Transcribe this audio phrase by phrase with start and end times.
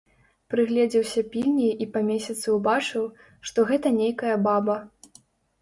[0.53, 3.05] Прыгледзеўся пільней і па месяцы ўбачыў,
[3.51, 4.81] што гэта нейкая баба.